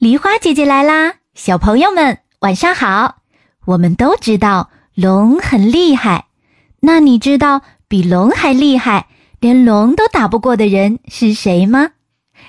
[0.00, 3.16] 梨花姐姐来啦，小朋友们晚上好。
[3.66, 6.28] 我们都知道龙很厉害，
[6.80, 9.08] 那你知道比龙还厉害，
[9.40, 11.90] 连龙都打不过的人是谁吗？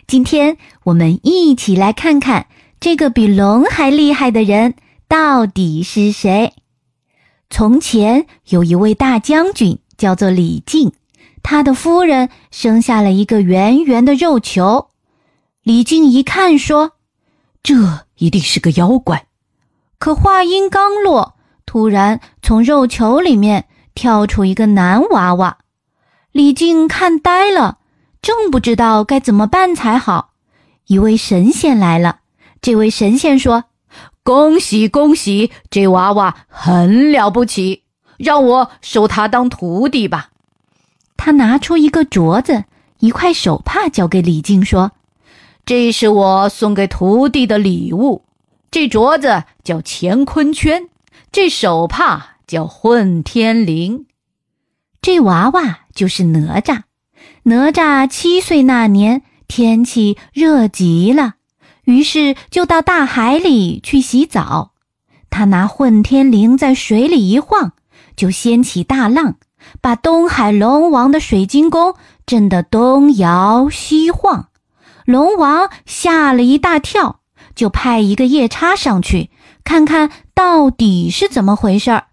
[0.07, 2.47] 今天我们一起来看看
[2.79, 4.75] 这个比龙还厉害的人
[5.09, 6.53] 到底是谁。
[7.49, 10.93] 从前有一位大将军，叫做李靖，
[11.43, 14.87] 他的夫人生下了一个圆圆的肉球。
[15.63, 16.93] 李靖一看，说
[17.63, 19.27] ：“这一定是个妖怪。”
[19.99, 25.59] 可话音刚落，突然从肉球里面跳出一个男娃娃。
[26.31, 27.77] 李靖看呆了，
[28.21, 30.31] 正不知道该怎么办才好。
[30.87, 32.21] 一位神仙来了，
[32.61, 33.65] 这位神仙说
[34.23, 37.83] ：“恭喜恭喜，这娃娃很了不起，
[38.17, 40.29] 让我收他当徒弟吧。”
[41.15, 42.63] 他拿出一个镯子、
[42.99, 44.93] 一块手帕，交给李靖说。
[45.65, 48.23] 这是我送给徒弟的礼物。
[48.69, 50.87] 这镯子叫乾坤圈，
[51.31, 54.05] 这手帕叫混天绫，
[55.01, 56.83] 这娃娃就是哪吒。
[57.43, 61.35] 哪吒七岁那年，天气热极了，
[61.83, 64.71] 于是就到大海里去洗澡。
[65.29, 67.73] 他拿混天绫在水里一晃，
[68.15, 69.35] 就掀起大浪，
[69.81, 74.47] 把东海龙王的水晶宫震得东摇西晃。
[75.05, 77.19] 龙王吓了一大跳，
[77.55, 79.29] 就派一个夜叉上去
[79.63, 82.05] 看看到底是怎么回事儿。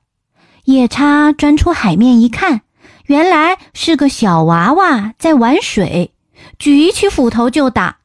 [0.64, 2.62] 夜叉钻出海面一看，
[3.06, 6.12] 原来是个小娃娃在玩水，
[6.58, 7.98] 举起斧头就打。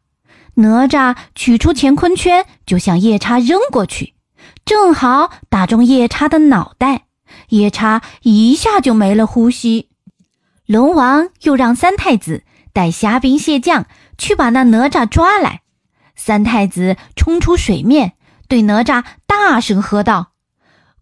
[0.55, 4.13] 哪吒取出乾坤圈就向夜叉扔过去，
[4.65, 7.05] 正好打中夜叉的脑袋，
[7.49, 9.89] 夜叉一下就没了呼吸。
[10.65, 13.85] 龙王又让三太子带虾兵蟹将。
[14.23, 15.63] 去把那哪吒抓来！
[16.15, 18.13] 三太子冲出水面，
[18.47, 20.31] 对哪吒大声喝道：“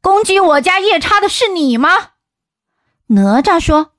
[0.01, 1.89] 攻击我家夜叉的是你吗？”
[3.13, 3.91] 哪吒说：“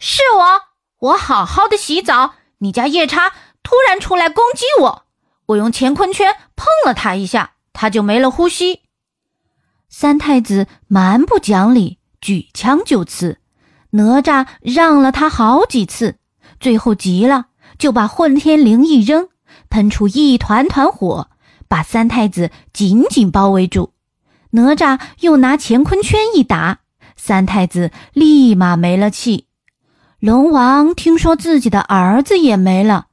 [0.00, 5.04] 是我，我好好的洗澡，你家夜叉突然出来攻击我，
[5.46, 8.80] 我用乾坤圈碰了他一下，他就没了呼吸。”
[9.88, 13.38] 三太子蛮不讲理，举枪就刺，
[13.90, 16.18] 哪吒让了他好几次，
[16.58, 17.46] 最后急了。
[17.78, 19.28] 就把混天绫一扔，
[19.68, 21.28] 喷出一团团火，
[21.68, 23.92] 把三太子紧紧包围住。
[24.50, 26.78] 哪吒又拿乾坤圈一打，
[27.16, 29.46] 三太子立马没了气。
[30.18, 33.06] 龙王听说自己的儿子也没了，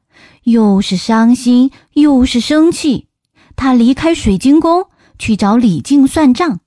[0.44, 3.08] 又是伤心又是生气。
[3.56, 4.88] 他离开水晶宫
[5.20, 6.60] 去找李靖算账。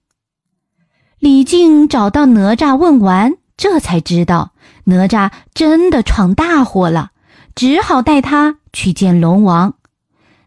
[1.18, 4.52] 李靖找到哪吒问完，这才知道
[4.84, 7.12] 哪吒真的闯大祸了。
[7.56, 9.74] 只好带他去见龙王。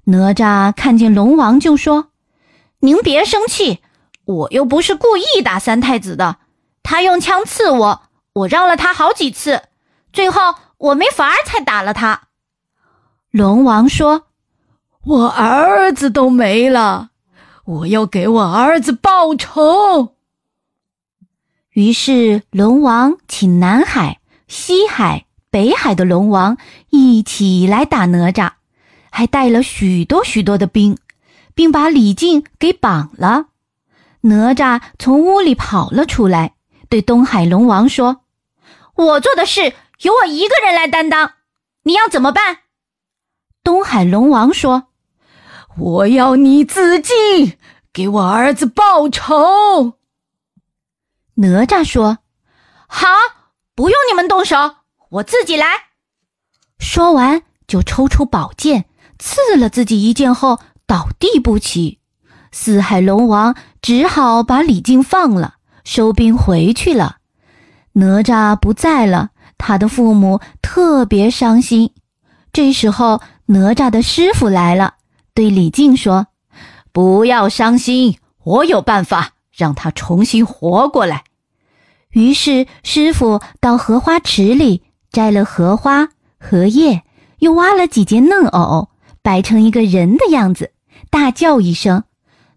[0.05, 2.11] 哪吒看见龙王就说
[2.79, 3.81] ：“您别生气，
[4.25, 6.37] 我又不是故意打三太子的。
[6.83, 8.03] 他用枪刺我，
[8.33, 9.63] 我让了他好几次，
[10.13, 12.27] 最后我没法儿才打了他。”
[13.31, 14.27] 龙王说
[15.05, 17.09] ：“我儿子都没了，
[17.65, 20.15] 我要给我儿子报仇。”
[21.73, 25.25] 于是龙王请南海、西海。
[25.51, 26.57] 北海的龙王
[26.89, 28.51] 一起来打哪吒，
[29.09, 30.97] 还带了许多许多的兵，
[31.55, 33.47] 并把李靖给绑了。
[34.21, 36.53] 哪吒从屋里跑了出来，
[36.87, 38.21] 对东海龙王说
[38.95, 41.33] ：“我做的事由我一个人来担当，
[41.83, 42.59] 你要怎么办？”
[43.63, 44.89] 东海龙王说
[45.79, 47.57] ：“我要你自尽，
[47.91, 49.93] 给我儿子报仇。”
[51.35, 52.19] 哪吒说
[52.87, 53.07] ：“好，
[53.73, 54.75] 不用你们动手。”
[55.09, 55.65] 我自己来。
[56.77, 58.85] 说完，就抽出宝剑
[59.17, 61.99] 刺了自己一剑后倒地不起。
[62.51, 67.17] 四海龙王只好把李靖放了，收兵回去了。
[67.93, 71.93] 哪吒不在了，他的父母特别伤心。
[72.53, 74.95] 这时候，哪吒的师傅来了，
[75.33, 76.27] 对李靖说
[76.91, 81.23] ：“不要伤心，我有办法让他重新活过来。”
[82.11, 84.83] 于是，师傅到荷花池里。
[85.11, 86.09] 摘了荷花、
[86.39, 87.03] 荷叶，
[87.39, 88.89] 又挖了几件嫩藕，
[89.21, 90.71] 摆成一个人的样子，
[91.09, 92.03] 大叫一声：“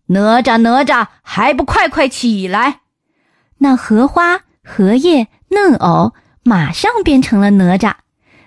[0.07, 2.81] 哪吒，哪吒，还不快快起来！”
[3.59, 6.13] 那荷花、荷叶、嫩藕
[6.43, 7.95] 马上变成了哪吒，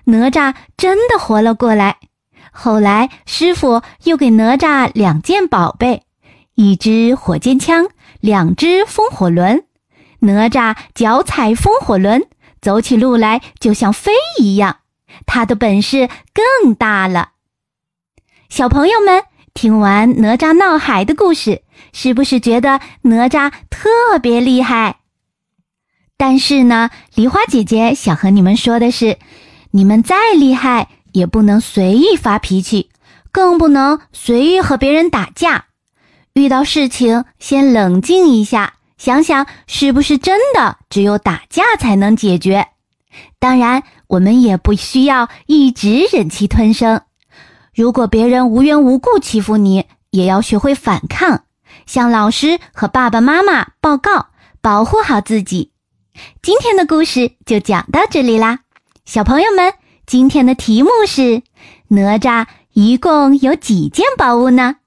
[0.06, 1.98] 哪吒真的活了过来。
[2.52, 6.04] 后来，师傅又给哪吒两件宝贝：
[6.54, 7.88] 一支火箭枪，
[8.22, 9.66] 两只风火轮。
[10.20, 12.26] 哪吒脚踩风火轮。
[12.66, 14.78] 走起路来就像飞一样，
[15.28, 17.34] 他的本事更大了。
[18.50, 21.62] 小朋友们，听完哪吒闹海的故事，
[21.94, 24.96] 是不是觉得哪吒特别厉害？
[26.18, 29.20] 但是呢，梨花姐姐想和你们说的是，
[29.70, 32.90] 你们再厉害，也不能随意发脾气，
[33.32, 35.66] 更不能随意和别人打架。
[36.34, 42.68] 遇到事情，先冷静一下，想想是不是真的只有打架才能解决。
[43.40, 47.02] 当然，我们也不需要一直忍气吞声。
[47.74, 51.44] 如果别人无缘无故欺负你，也要学会反抗，
[51.86, 54.28] 向老师和爸爸妈妈报告，
[54.62, 55.72] 保护好自己。
[56.42, 58.60] 今天的故事就讲到这里啦，
[59.04, 59.74] 小朋友们，
[60.06, 61.44] 今天的题目是：
[61.90, 64.78] 哪吒一共有几件宝物呢？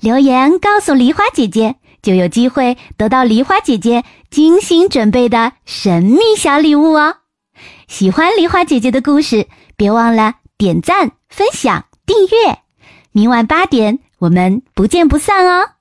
[0.00, 1.76] 留言告诉梨花姐姐，
[2.06, 7.16] 就有机会得到梨花姐姐精心准备的神秘小礼物哦。
[7.88, 11.86] 喜欢梨花姐姐的故事，别忘了点赞、分享。
[12.06, 12.58] 订阅，
[13.10, 15.75] 明晚八点，我们不见不散哦。